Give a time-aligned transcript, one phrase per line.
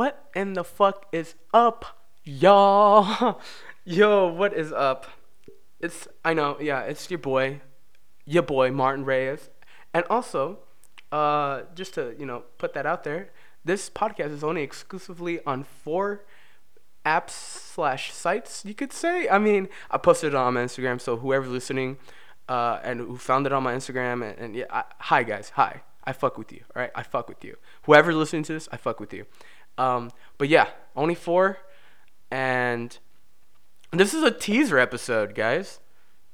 [0.00, 1.84] what in the fuck is up,
[2.24, 3.38] y'all?
[3.84, 5.06] Yo, what is up?
[5.78, 7.60] It's I know, yeah, it's your boy,
[8.24, 9.50] your boy Martin Reyes,
[9.92, 10.60] and also,
[11.12, 13.28] uh, just to you know put that out there,
[13.62, 16.24] this podcast is only exclusively on four
[17.04, 18.64] apps slash sites.
[18.64, 19.28] You could say.
[19.28, 21.98] I mean, I posted it on my Instagram, so whoever's listening,
[22.48, 25.82] uh, and who found it on my Instagram, and, and yeah, I, hi guys, hi.
[26.04, 26.90] I fuck with you, all right?
[26.94, 27.56] I fuck with you.
[27.84, 29.26] Whoever's listening to this, I fuck with you.
[29.80, 31.58] Um, but yeah, only four,
[32.30, 32.96] and
[33.92, 35.80] this is a teaser episode, guys.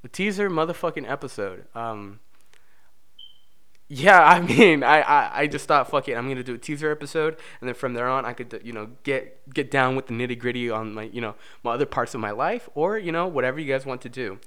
[0.03, 1.67] A teaser motherfucking episode.
[1.75, 2.19] Um,
[3.89, 6.91] yeah, I mean, I, I, I just thought, fuck it, I'm gonna do a teaser
[6.91, 10.15] episode, and then from there on, I could, you know, get get down with the
[10.15, 13.29] nitty gritty on my, you know, my other parts of my life, or you know,
[13.29, 14.41] whatever you guys want to do.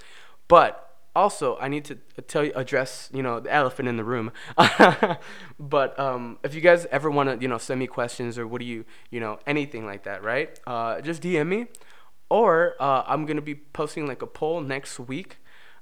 [0.49, 1.95] But also, I need to
[2.27, 4.31] tell you, address, you know, the elephant in the room.
[5.59, 8.59] but um, if you guys ever want to, you know, send me questions or what
[8.59, 10.59] do you, you know, anything like that, right?
[10.67, 11.67] Uh, just DM me,
[12.29, 15.37] or uh, I'm gonna be posting like a poll next week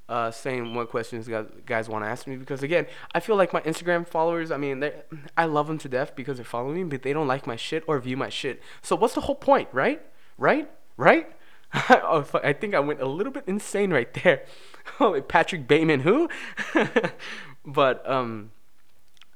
[0.10, 3.52] uh, saying what questions guys, guys want to ask me because again, I feel like
[3.52, 4.90] my Instagram followers, I mean,
[5.38, 7.84] I love them to death because they're following me, but they don't like my shit
[7.88, 8.62] or view my shit.
[8.82, 10.02] So what's the whole point, right?
[10.38, 10.70] Right?
[10.96, 11.30] Right?
[11.90, 14.44] oh, I think I went a little bit insane right there.
[14.98, 16.30] Holy Patrick Bateman, who?
[17.66, 18.52] but um,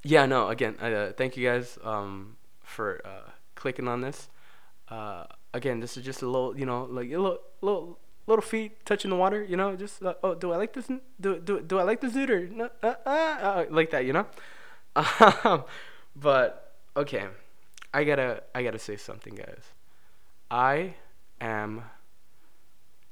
[0.04, 0.50] yeah, no.
[0.50, 4.30] Again, uh, thank you guys um for uh, clicking on this.
[4.90, 8.86] Uh, again, this is just a little, you know, like a little, little little feet
[8.86, 10.88] touching the water, you know, just uh, oh, do I like this?
[11.20, 12.70] Do do do I like this dude or no?
[12.82, 14.26] Uh, uh, like that, you know.
[16.16, 17.28] But okay,
[17.94, 19.64] I gotta I gotta say something, guys.
[20.50, 20.96] I
[21.40, 21.84] am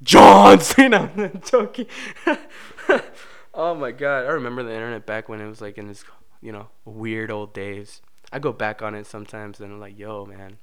[0.04, 1.12] John Cena.
[1.18, 1.88] I'm joking.
[3.54, 6.04] oh my god, I remember the internet back when it was like in this,
[6.42, 8.02] you know weird old days.
[8.32, 10.58] I go back on it sometimes and I'm like, yo, man,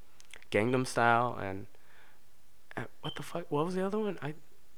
[0.51, 1.67] Gangnam Style and
[2.77, 3.47] uh, what the fuck?
[3.51, 4.19] What was the other one?
[4.23, 4.34] I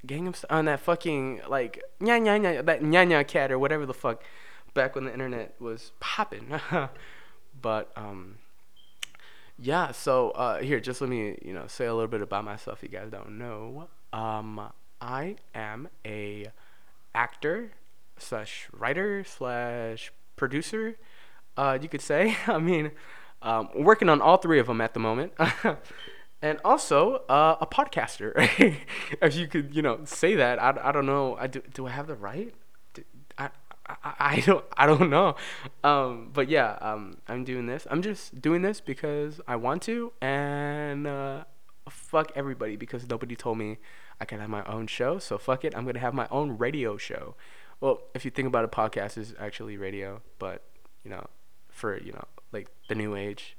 [0.07, 3.87] Gangnam Style on that fucking like nya nya nya that nya nya cat or whatever
[3.87, 4.23] the fuck.
[4.75, 6.61] Back when the internet was popping.
[7.61, 8.37] but um,
[9.59, 9.93] yeah.
[9.93, 12.83] So uh, here, just let me you know say a little bit about myself.
[12.83, 13.89] You guys don't know.
[14.13, 16.49] Um, I am a
[17.15, 17.73] actor
[18.19, 20.97] slash writer slash producer.
[21.57, 22.37] Uh, you could say.
[22.47, 22.93] I mean,
[23.43, 25.33] um, working on all three of them at the moment.
[26.43, 28.33] and also uh, a podcaster.
[29.23, 30.63] if you could, you know, say that.
[30.63, 31.37] I, I don't know.
[31.39, 31.63] I do.
[31.73, 32.55] Do I have the right?
[33.37, 33.51] I,
[33.87, 35.37] I, I don't I don't know,
[35.83, 37.87] um, but yeah, um, I'm doing this.
[37.91, 41.45] I'm just doing this because I want to, and uh,
[41.91, 43.79] fuck everybody because nobody told me
[44.21, 45.19] I can have my own show.
[45.19, 47.35] So fuck it, I'm gonna have my own radio show.
[47.81, 50.63] Well, if you think about it, podcast is actually radio, but
[51.05, 51.27] you know,
[51.69, 53.57] for you know, like the new age,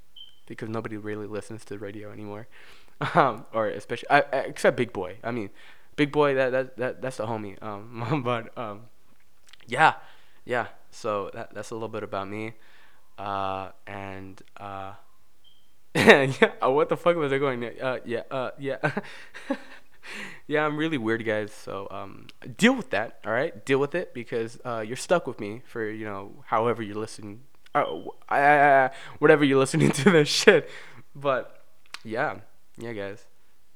[0.47, 2.47] because nobody really listens to radio anymore,
[3.15, 5.17] um, or especially I, except Big Boy.
[5.23, 5.49] I mean,
[5.95, 7.61] Big Boy that that, that that's the homie.
[7.63, 8.83] Um, but um,
[9.67, 9.95] yeah,
[10.45, 10.67] yeah.
[10.91, 12.53] So that that's a little bit about me,
[13.17, 14.93] uh, and uh.
[15.95, 17.63] yeah, uh, what the fuck was I going?
[17.63, 18.77] Uh, yeah, uh, yeah,
[20.47, 20.63] yeah.
[20.63, 21.51] I'm really weird, guys.
[21.51, 22.27] So um,
[22.57, 23.19] deal with that.
[23.25, 26.83] All right, deal with it because uh, you're stuck with me for you know however
[26.83, 27.41] you're listening.
[27.73, 30.69] Oh, I, whatever you're listening to this shit.
[31.15, 31.63] But
[32.03, 32.37] yeah,
[32.77, 33.25] yeah, guys.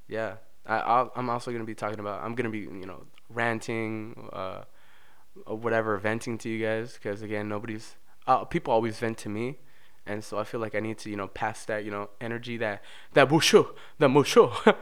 [0.07, 0.35] Yeah,
[0.68, 2.23] I, I'm also gonna be talking about.
[2.23, 4.66] I'm gonna be you know ranting, uh,
[5.47, 7.96] whatever, venting to you guys because again, nobody's.
[8.28, 9.57] Uh, people always vent to me
[10.06, 12.58] and so I feel like I need to you know pass that you know energy
[12.58, 12.81] that
[13.14, 13.68] that bushu
[14.00, 14.75] that mushu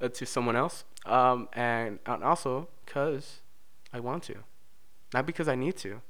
[0.12, 0.84] to someone else.
[1.06, 3.40] Um, and, and also because
[3.92, 4.36] I want to.
[5.14, 6.00] Not because I need to.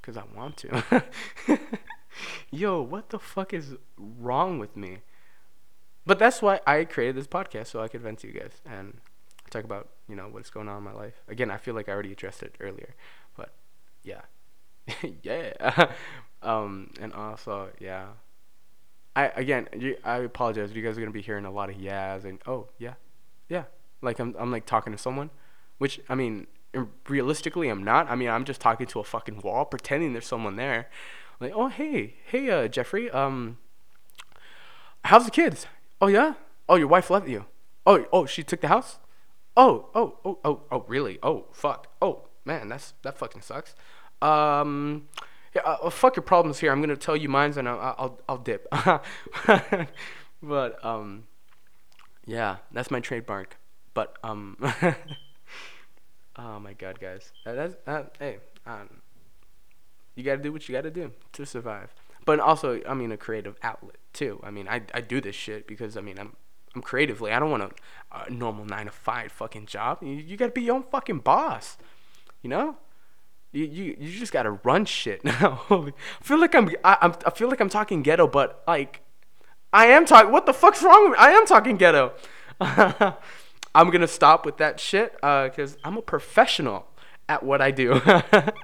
[0.00, 1.04] Because I want to.
[2.50, 4.98] Yo what the fuck is wrong with me?
[6.06, 8.98] But that's why I created this podcast so I could vent to you guys and
[9.50, 11.22] talk about you know what's going on in my life.
[11.28, 12.94] Again I feel like I already addressed it earlier
[13.36, 13.52] but
[14.02, 14.22] yeah.
[15.22, 15.92] Yeah
[16.44, 18.06] um, and also, yeah.
[19.16, 20.72] I again, you, I apologize.
[20.72, 22.94] You guys are gonna be hearing a lot of yeahs and oh yeah,
[23.48, 23.64] yeah.
[24.02, 25.30] Like I'm, I'm like talking to someone,
[25.78, 26.46] which I mean,
[27.08, 28.10] realistically, I'm not.
[28.10, 30.88] I mean, I'm just talking to a fucking wall, pretending there's someone there.
[31.38, 33.58] Like, oh hey, hey, uh, Jeffrey, um,
[35.04, 35.66] how's the kids?
[36.00, 36.34] Oh yeah.
[36.68, 37.44] Oh, your wife left you.
[37.86, 38.98] Oh, oh, she took the house.
[39.56, 41.18] Oh, oh, oh, oh, oh, really?
[41.22, 41.88] Oh, fuck.
[42.00, 43.74] Oh, man, that's that fucking sucks.
[44.22, 45.08] Um,
[45.54, 46.72] yeah, uh, fuck your problems here.
[46.72, 48.66] I'm gonna tell you mines, and I'll I'll, I'll dip.
[50.42, 51.24] but um,
[52.26, 53.56] yeah, that's my trademark.
[53.94, 54.56] But um,
[56.36, 58.88] oh my god, guys, that's uh, hey, um,
[60.14, 61.94] you gotta do what you gotta do to survive.
[62.24, 64.40] but also I mean a creative outlet too.
[64.42, 66.34] I mean I I do this shit because I mean I'm
[66.74, 67.30] I'm creatively.
[67.30, 67.70] I don't want a,
[68.26, 69.98] a normal nine to five fucking job.
[70.02, 71.76] You, you gotta be your own fucking boss.
[72.42, 72.76] You know.
[73.54, 75.62] You, you, you just gotta run shit now.
[75.70, 75.92] I
[76.22, 79.00] feel like I'm I, I'm I feel like I'm talking ghetto, but like
[79.72, 80.32] I am talking.
[80.32, 81.24] What the fuck's wrong with me?
[81.24, 82.12] I am talking ghetto.
[82.60, 86.86] I'm gonna stop with that shit because uh, I'm a professional
[87.28, 88.00] at what I do.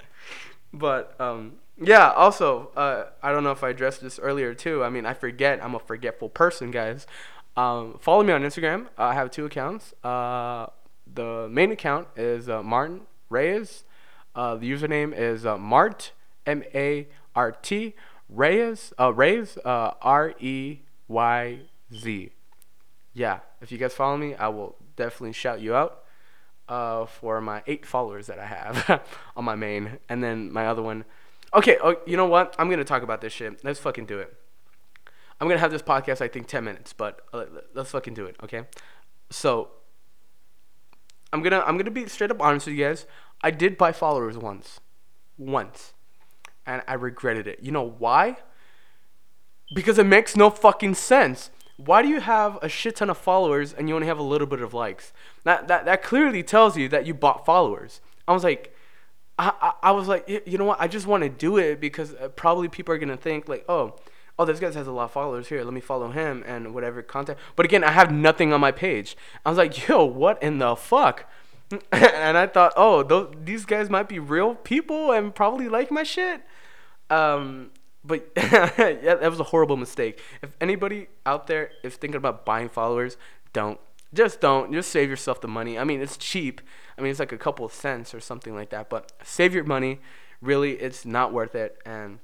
[0.73, 4.83] but um, yeah, also uh, I don't know if I addressed this earlier too.
[4.83, 5.63] I mean, I forget.
[5.63, 7.07] I'm a forgetful person, guys.
[7.57, 8.89] Um, follow me on Instagram.
[8.99, 9.95] I have two accounts.
[10.05, 10.67] Uh,
[11.13, 13.85] the main account is uh, Martin Reyes.
[14.35, 16.13] Uh, the username is Mart
[16.47, 17.95] M A R T
[18.29, 18.93] Reyes.
[18.99, 21.61] Uh, Reyes uh, R E Y
[21.95, 22.33] Z.
[23.13, 26.05] Yeah, if you guys follow me, I will definitely shout you out
[26.69, 29.03] uh, for my eight followers that I have
[29.37, 31.05] on my main, and then my other one.
[31.53, 32.55] Okay, oh, you know what?
[32.59, 33.65] I'm gonna talk about this shit.
[33.65, 34.35] Let's fucking do it.
[35.41, 37.45] I'm gonna have this podcast, I think, ten minutes, but uh,
[37.75, 38.63] let's fucking do it, okay?
[39.31, 39.71] So,
[41.33, 43.07] I'm gonna I'm gonna be straight up honest with you guys.
[43.43, 44.81] I did buy followers once,
[45.39, 45.95] once,
[46.67, 47.61] and I regretted it.
[47.63, 48.37] You know why?
[49.75, 51.51] Because it makes no fucking sense.
[51.77, 54.47] Why do you have a shit ton of followers and you only have a little
[54.47, 55.13] bit of likes?
[55.45, 58.01] That that, that clearly tells you that you bought followers.
[58.29, 58.77] I was like,
[59.39, 60.81] I, I, I was like, you know what?
[60.81, 63.97] I just want to do it because uh, probably people are gonna think like, oh,
[64.39, 65.65] oh, this guy has a lot of followers here.
[65.65, 67.39] Let me follow him and whatever content.
[67.57, 69.17] But again, I have nothing on my page.
[69.45, 71.27] I was like, yo, what in the fuck?
[71.93, 76.03] and I thought, oh, those, these guys might be real people and probably like my
[76.03, 76.43] shit.
[77.09, 77.71] Um,
[78.05, 80.21] but yeah, that was a horrible mistake.
[80.43, 83.17] If anybody out there is thinking about buying followers,
[83.53, 83.79] don't.
[84.13, 84.73] Just don't.
[84.73, 85.79] Just save yourself the money.
[85.79, 86.61] I mean, it's cheap.
[86.99, 88.91] I mean, it's like a couple of cents or something like that.
[88.91, 90.01] But save your money.
[90.41, 91.79] Really, it's not worth it.
[91.87, 92.19] And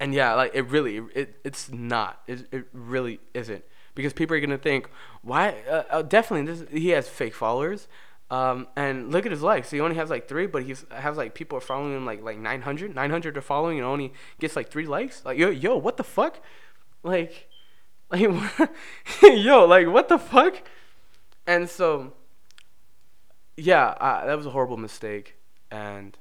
[0.00, 2.22] and yeah, like it really, it it's not.
[2.26, 3.64] It it really isn't
[3.94, 4.88] because people are gonna think,
[5.22, 5.62] why?
[5.68, 7.88] Uh, uh, definitely, this he has fake followers.
[8.28, 9.70] Um, and look at his likes.
[9.70, 12.38] He only has like three, but he has like people are following him like like
[12.38, 12.94] 900.
[12.94, 15.24] 900 are following and only gets like three likes.
[15.24, 16.40] Like yo yo, what the fuck?
[17.02, 17.48] Like,
[18.10, 18.20] like
[19.22, 20.62] yo, like what the fuck?
[21.46, 22.14] And so,
[23.56, 25.36] yeah, uh, that was a horrible mistake.
[25.70, 26.18] And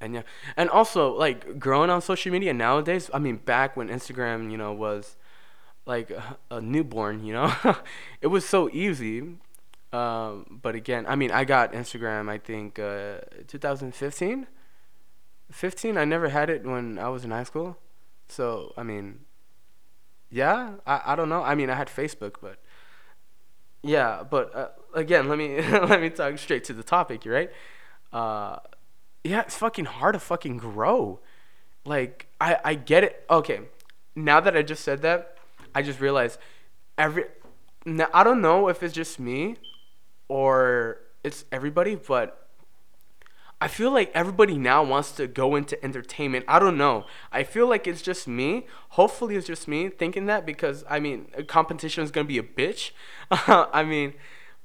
[0.00, 0.22] and yeah,
[0.56, 3.10] and also like growing on social media nowadays.
[3.12, 5.16] I mean, back when Instagram, you know, was
[5.86, 7.52] like a, a newborn, you know,
[8.20, 9.38] it was so easy
[9.92, 12.28] um, but again, I mean, I got Instagram.
[12.28, 14.46] I think uh, 2015.
[15.50, 15.96] 15.
[15.96, 17.78] I never had it when I was in high school.
[18.28, 19.20] So I mean,
[20.30, 20.74] yeah.
[20.86, 21.42] I, I don't know.
[21.42, 22.58] I mean, I had Facebook, but
[23.82, 24.22] yeah.
[24.28, 27.22] But uh, again, let me let me talk straight to the topic.
[27.24, 27.50] Right?
[28.12, 28.58] Uh,
[29.24, 31.20] yeah, it's fucking hard to fucking grow.
[31.86, 33.24] Like I I get it.
[33.30, 33.60] Okay,
[34.14, 35.38] now that I just said that,
[35.74, 36.38] I just realized
[36.98, 37.24] every.
[37.86, 39.56] Now, I don't know if it's just me
[40.28, 42.48] or it's everybody, but
[43.60, 46.44] I feel like everybody now wants to go into entertainment.
[46.46, 47.06] I don't know.
[47.32, 48.66] I feel like it's just me.
[48.90, 52.92] Hopefully, it's just me thinking that because I mean, competition is gonna be a bitch.
[53.30, 54.14] I mean,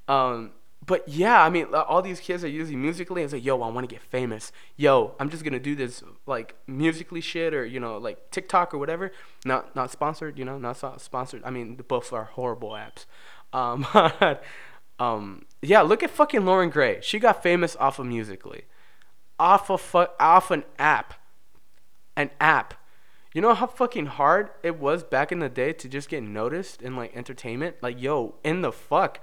[0.07, 0.51] um,
[0.85, 3.21] but yeah, I mean, all these kids are using Musical.ly.
[3.21, 4.51] It's like, yo, I want to get famous.
[4.75, 8.77] Yo, I'm just gonna do this like Musical.ly shit or you know like TikTok or
[8.77, 9.11] whatever.
[9.43, 11.41] Not not sponsored, you know, not sponsored.
[11.43, 13.05] I mean, both are horrible apps.
[13.53, 13.87] Um,
[14.99, 16.99] Um, yeah, look at fucking Loren Gray.
[17.01, 18.61] She got famous off of Musical.ly,
[19.39, 21.15] off of fu- off an app,
[22.15, 22.75] an app.
[23.33, 26.81] You know how fucking hard it was back in the day to just get noticed
[26.81, 27.77] in like entertainment.
[27.81, 29.19] Like, yo, in the fuck,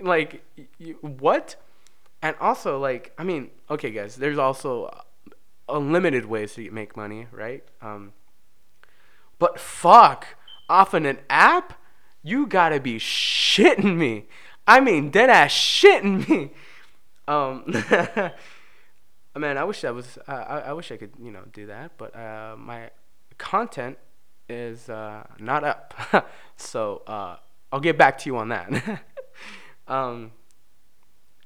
[0.00, 0.42] like,
[0.78, 1.56] you, what?
[2.22, 4.90] And also, like, I mean, okay, guys, there's also
[5.68, 7.62] unlimited ways to make money, right?
[7.82, 8.14] Um,
[9.38, 10.28] but fuck,
[10.68, 11.78] off in an app,
[12.22, 14.26] you gotta be shitting me.
[14.66, 16.50] I mean, dead ass shitting me.
[17.26, 17.64] Um,
[19.36, 20.18] man, I wish that was.
[20.26, 22.90] Uh, I, I wish I could, you know, do that, but uh, my
[23.38, 23.98] content
[24.48, 25.94] is uh, not up.
[26.56, 27.36] so uh,
[27.72, 29.02] I'll get back to you on that.
[29.88, 30.32] um,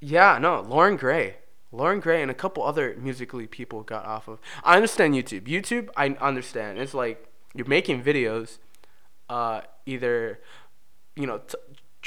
[0.00, 1.36] yeah, no, Loren Gray.
[1.70, 4.40] Loren Gray and a couple other Musical.ly people got off of.
[4.64, 5.42] I understand YouTube.
[5.42, 6.78] YouTube, I understand.
[6.78, 8.58] It's like you're making videos,
[9.28, 10.40] uh, either,
[11.14, 11.56] you know, t-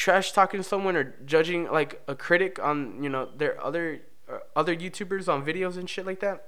[0.01, 4.75] trash talking someone or judging like a critic on you know their other uh, other
[4.75, 6.43] YouTubers on videos and shit like that,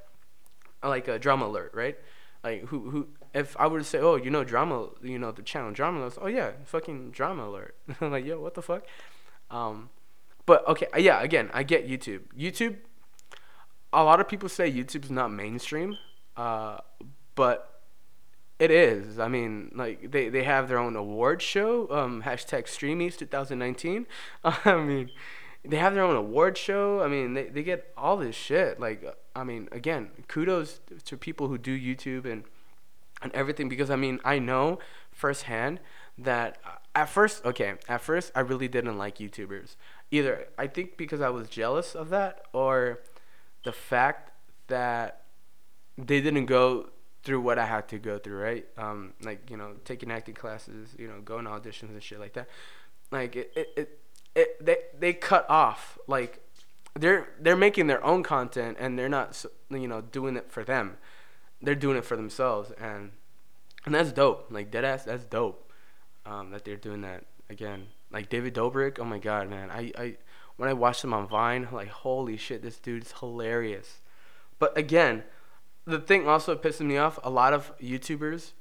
[0.81, 1.95] like a drama alert, right?
[2.43, 5.43] Like who who if I were to say, oh, you know drama, you know the
[5.43, 7.75] channel drama alert, oh yeah, fucking drama alert.
[8.01, 8.87] like yo, what the fuck?
[9.51, 9.91] Um,
[10.47, 12.21] but okay, uh, yeah, again, I get YouTube.
[12.35, 12.77] YouTube,
[13.93, 15.95] a lot of people say YouTube's not mainstream,
[16.35, 16.79] uh,
[17.35, 17.72] but
[18.59, 19.19] It is.
[19.19, 21.89] I mean, like they, they have their own award show.
[21.89, 24.05] Um, hashtag Streamies 2019.
[24.43, 25.09] I mean,
[25.65, 27.01] they have their own award show.
[27.01, 28.79] I mean, they, they get all this shit.
[28.79, 29.03] Like,
[29.35, 32.43] I mean, again, kudos to people who do YouTube and
[33.21, 34.79] and everything because I mean, I know
[35.11, 35.79] firsthand
[36.17, 36.57] that
[36.93, 39.77] at first, okay, at first I really didn't like YouTubers.
[40.11, 42.99] Either I think because I was jealous of that or
[43.63, 44.31] the fact
[44.67, 45.21] that
[45.97, 46.89] they didn't go
[47.23, 48.65] through what I had to go through, right?
[48.77, 52.33] Um, like you know, taking acting classes, you know, going to auditions and shit like
[52.33, 52.47] that.
[53.11, 53.99] Like it, it, it,
[54.35, 56.39] it they they cut off like
[56.99, 60.97] they're they're making their own content and they're not you know doing it for them.
[61.61, 63.11] They're doing it for themselves and
[63.85, 64.47] and that's dope.
[64.49, 65.71] Like dead ass, that's dope.
[66.25, 67.87] Um, that they're doing that again.
[68.11, 69.69] Like David Dobrik, oh my god, man.
[69.71, 70.15] I I
[70.55, 74.01] when I watched him on Vine, like holy shit, this dude's hilarious.
[74.59, 75.23] But again,
[75.85, 77.19] the thing also pisses me off.
[77.23, 78.53] A lot of YouTubers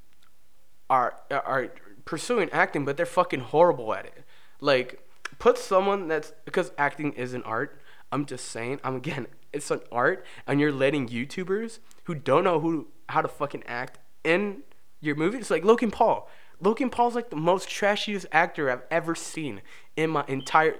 [0.90, 1.72] are are
[2.04, 4.24] pursuing acting, but they're fucking horrible at it.
[4.60, 5.06] Like,
[5.38, 7.80] put someone that's because acting is an art.
[8.10, 8.80] I'm just saying.
[8.82, 13.28] I'm again, it's an art, and you're letting YouTubers who don't know who how to
[13.28, 14.62] fucking act in
[15.00, 15.38] your movie.
[15.38, 16.28] It's like Logan Paul.
[16.60, 19.62] Logan Paul's like the most trashiest actor I've ever seen
[19.96, 20.76] in my entire.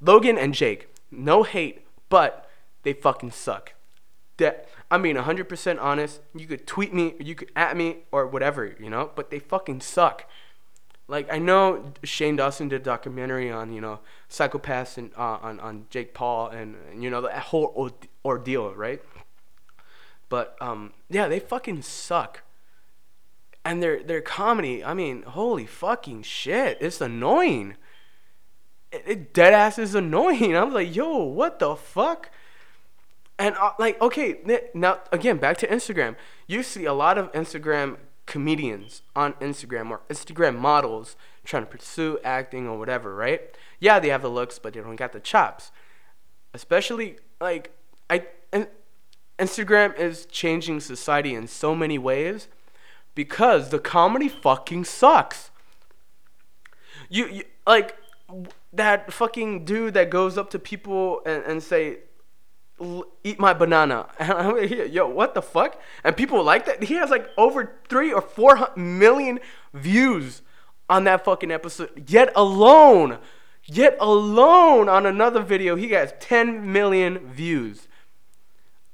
[0.00, 2.50] Logan and Jake, no hate, but
[2.82, 3.72] they fucking suck
[4.38, 6.20] that I mean 100% honest.
[6.34, 9.80] You could tweet me, you could at me or whatever, you know, but they fucking
[9.80, 10.28] suck.
[11.08, 15.60] Like I know Shane Dawson did a documentary on you know psychopaths and uh, on
[15.60, 17.92] on Jake Paul and, and you know the whole
[18.24, 19.00] ordeal, right?
[20.28, 22.42] But um, yeah, they fucking suck.
[23.64, 27.76] And their their comedy, I mean, holy fucking shit, it's annoying.
[28.90, 30.56] It, it dead ass is annoying.
[30.56, 32.30] I'm like, yo, what the fuck?
[33.38, 34.38] And uh, like, okay,
[34.74, 36.16] now again, back to Instagram.
[36.46, 42.18] You see a lot of Instagram comedians on Instagram or Instagram models trying to pursue
[42.24, 43.42] acting or whatever, right?
[43.78, 45.70] Yeah, they have the looks, but they don't got the chops.
[46.54, 47.72] Especially like
[48.08, 48.24] I
[49.38, 52.48] Instagram is changing society in so many ways
[53.14, 55.50] because the comedy fucking sucks.
[57.08, 57.96] You, you like
[58.72, 61.98] that fucking dude that goes up to people and, and say
[63.24, 64.06] eat my banana.
[64.18, 65.80] And I'm here, yo, what the fuck?
[66.04, 66.84] And people like that.
[66.84, 69.40] He has like over three or four million
[69.72, 70.42] views
[70.88, 72.04] on that fucking episode.
[72.08, 73.18] Yet alone,
[73.64, 77.88] yet alone on another video, he has 10 million views.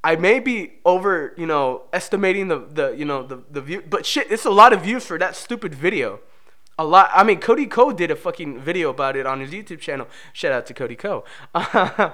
[0.03, 4.05] I may be over, you know, estimating the, the you know, the, the view, but
[4.05, 6.19] shit, it's a lot of views for that stupid video.
[6.77, 7.11] A lot.
[7.13, 10.07] I mean, Cody Ko did a fucking video about it on his YouTube channel.
[10.33, 11.23] Shout out to Cody Ko.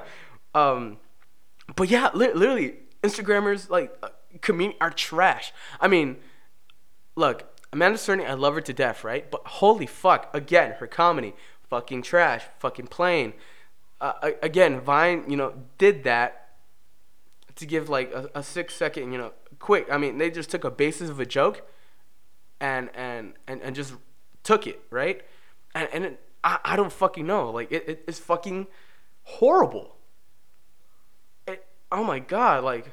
[0.54, 0.98] um,
[1.76, 4.10] but yeah, li- literally, Instagrammers like uh,
[4.82, 5.54] are trash.
[5.80, 6.18] I mean,
[7.16, 9.30] look, Amanda Cerny, I love her to death, right?
[9.30, 11.34] But holy fuck, again, her comedy,
[11.70, 13.34] fucking trash, fucking plain.
[14.02, 16.56] Uh, again, Vine, you know, did that
[17.56, 19.88] to give like a, a six second, you know, quick.
[19.92, 21.68] I mean, they just took a basis of a joke,
[22.60, 23.94] and and and, and just
[24.44, 25.22] took it, right?
[25.76, 28.68] And and it, I I don't fucking know, like it, it it's fucking
[29.24, 29.96] horrible
[31.92, 32.92] oh my god, like,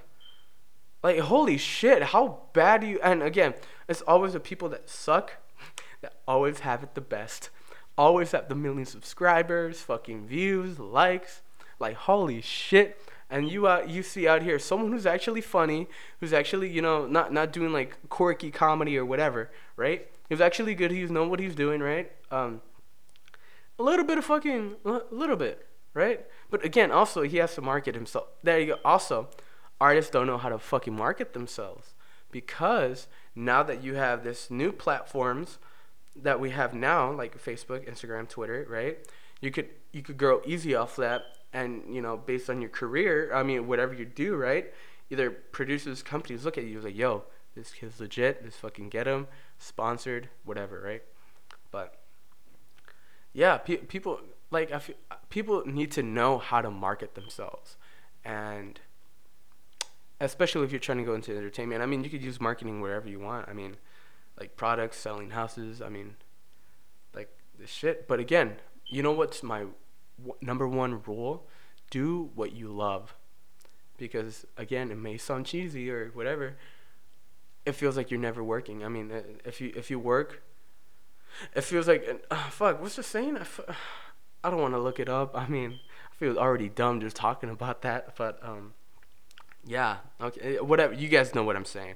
[1.02, 2.98] like holy shit, how bad you?
[3.02, 3.54] And again,
[3.88, 5.34] it's always the people that suck
[6.00, 7.50] that always have it the best,
[7.96, 11.42] always have the million subscribers, fucking views, likes,
[11.78, 13.00] like holy shit.
[13.28, 15.88] And you uh, you see out here someone who's actually funny,
[16.20, 20.08] who's actually you know not not doing like quirky comedy or whatever, right?
[20.28, 20.90] He's actually good.
[20.90, 22.10] He's know what he's doing, right?
[22.30, 22.60] Um,
[23.78, 26.26] a little bit of fucking, a little bit, right?
[26.50, 28.26] But again, also he has to market himself.
[28.42, 28.78] There you go.
[28.84, 29.28] Also,
[29.80, 31.94] artists don't know how to fucking market themselves
[32.30, 35.58] because now that you have this new platforms
[36.14, 38.98] that we have now, like Facebook, Instagram, Twitter, right?
[39.40, 41.22] You could you could grow easy off that,
[41.52, 44.72] and you know, based on your career, I mean, whatever you do, right?
[45.10, 47.24] Either producers, companies look at you like, yo,
[47.54, 48.44] this kid's legit.
[48.44, 51.02] This fucking get him sponsored, whatever, right?
[51.70, 51.94] But
[53.32, 54.96] yeah, pe- people like I feel,
[55.36, 57.76] people need to know how to market themselves,
[58.24, 58.80] and
[60.18, 61.82] especially if you're trying to go into entertainment.
[61.82, 63.46] I mean, you could use marketing wherever you want.
[63.46, 63.76] I mean,
[64.40, 65.82] like products, selling houses.
[65.82, 66.16] I mean,
[67.14, 67.28] like
[67.58, 68.08] this shit.
[68.08, 69.66] But again, you know what's my
[70.16, 71.46] w- number one rule?
[71.90, 73.14] Do what you love,
[73.98, 76.56] because again, it may sound cheesy or whatever.
[77.66, 78.82] It feels like you're never working.
[78.82, 79.12] I mean,
[79.44, 80.42] if you if you work,
[81.54, 82.80] it feels like uh, fuck.
[82.80, 83.36] What's the saying?
[83.36, 83.44] I
[84.50, 85.32] don't want to look it up.
[85.34, 85.80] I mean,
[86.12, 88.74] I feel already dumb just talking about that, but um,
[89.64, 90.94] yeah, okay, eh, whatever.
[90.94, 91.94] You guys know what I'm saying.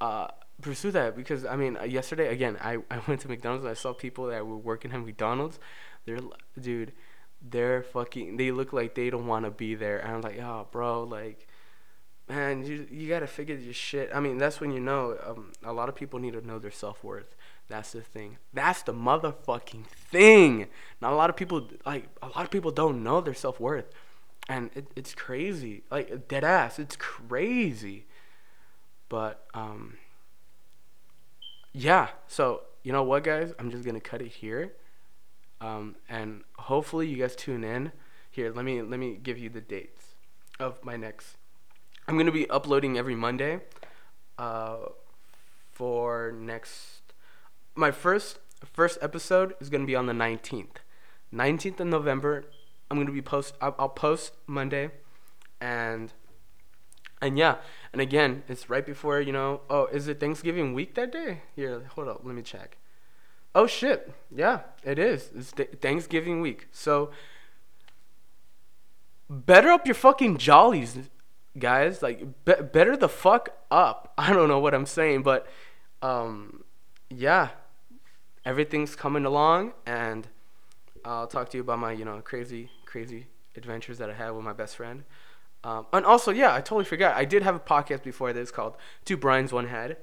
[0.00, 0.28] Uh,
[0.60, 3.92] pursue that because I mean, yesterday again, I, I went to McDonald's and I saw
[3.92, 5.58] people that were working at McDonald's.
[6.04, 6.18] They're
[6.60, 6.92] dude,
[7.40, 8.36] they're fucking.
[8.36, 9.98] They look like they don't want to be there.
[9.98, 11.46] And I'm like, oh, bro, like,
[12.28, 14.10] man, you you gotta figure your shit.
[14.14, 15.16] I mean, that's when you know.
[15.24, 17.34] Um, a lot of people need to know their self worth.
[17.68, 18.38] That's the thing.
[18.52, 20.66] That's the motherfucking thing.
[21.00, 23.90] Not a lot of people like a lot of people don't know their self worth,
[24.48, 25.84] and it, it's crazy.
[25.90, 28.06] Like dead ass, it's crazy.
[29.08, 29.98] But um,
[31.72, 32.08] yeah.
[32.26, 33.52] So you know what, guys?
[33.58, 34.74] I'm just gonna cut it here,
[35.60, 37.92] um, and hopefully you guys tune in.
[38.30, 40.14] Here, let me let me give you the dates
[40.58, 41.36] of my next.
[42.08, 43.60] I'm gonna be uploading every Monday,
[44.38, 44.78] uh,
[45.70, 47.01] for next.
[47.74, 48.38] My first
[48.72, 50.76] first episode is gonna be on the 19th,
[51.32, 52.44] 19th of November.
[52.90, 53.54] I'm gonna be post.
[53.60, 54.90] I'll, I'll post Monday,
[55.60, 56.12] and
[57.22, 57.56] and yeah,
[57.92, 59.62] and again, it's right before you know.
[59.70, 61.42] Oh, is it Thanksgiving week that day?
[61.56, 62.76] Here, hold up, let me check.
[63.54, 65.30] Oh shit, yeah, it is.
[65.34, 67.10] It's th- Thanksgiving week, so
[69.30, 71.08] better up your fucking jollies,
[71.58, 72.02] guys.
[72.02, 74.12] Like, be- better the fuck up.
[74.18, 75.46] I don't know what I'm saying, but
[76.02, 76.64] um,
[77.08, 77.50] yeah,
[78.44, 80.28] everything's coming along, and
[81.04, 84.44] I'll talk to you about my you know crazy crazy adventures that I had with
[84.44, 85.04] my best friend.
[85.64, 87.16] Um, and also, yeah, I totally forgot.
[87.16, 89.96] I did have a podcast before this called Two Brian's One Head.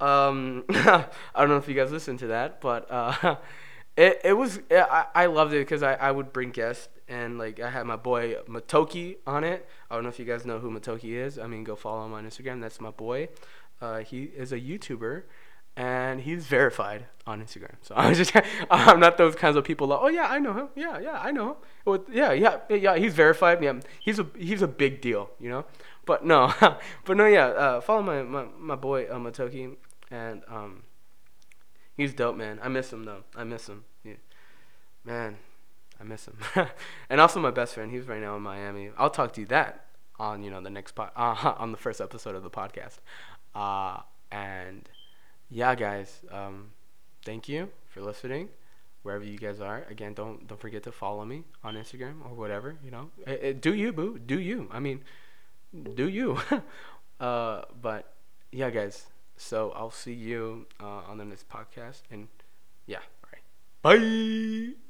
[0.00, 3.36] Um, I don't know if you guys listened to that, but uh,
[3.96, 7.60] it it was I, I loved it because I, I would bring guests and like
[7.60, 9.66] I had my boy Matoki on it.
[9.90, 11.38] I don't know if you guys know who Matoki is.
[11.38, 12.60] I mean, go follow him on Instagram.
[12.60, 13.28] That's my boy.
[13.80, 15.24] Uh, he is a YouTuber
[15.76, 17.74] and he's verified on Instagram.
[17.82, 18.32] So I'm just
[18.70, 20.68] I'm not those kinds of people like, oh yeah, I know him.
[20.74, 21.56] Yeah, yeah, I know him.
[21.84, 23.62] Well, yeah, yeah, yeah, he's verified.
[23.62, 25.64] Yeah, he's a he's a big deal, you know.
[26.06, 26.52] But no,
[27.04, 27.46] but no, yeah.
[27.46, 29.76] Uh, follow my my, my boy uh, Matoki,
[30.10, 30.82] and um,
[31.96, 32.60] he's dope, man.
[32.62, 33.24] I miss him though.
[33.34, 33.84] I miss him.
[34.04, 34.14] Yeah.
[35.04, 35.36] Man,
[36.00, 36.38] I miss him.
[37.10, 37.90] and also my best friend.
[37.90, 38.90] He's right now in Miami.
[38.96, 39.86] I'll talk to you that
[40.18, 42.98] on you know the next pod uh, on the first episode of the podcast.
[43.54, 44.88] Uh, and
[45.50, 46.70] yeah, guys, um,
[47.24, 48.48] thank you for listening.
[49.02, 52.76] Wherever you guys are, again, don't don't forget to follow me on Instagram or whatever.
[52.82, 54.18] You know, it, it, do you, boo?
[54.18, 54.68] Do you?
[54.70, 55.02] I mean,
[55.94, 56.38] do you?
[57.20, 58.14] uh, but
[58.50, 59.06] yeah, guys.
[59.36, 62.28] So I'll see you uh, on the next podcast, and
[62.86, 63.42] yeah, all right,
[63.82, 64.83] bye.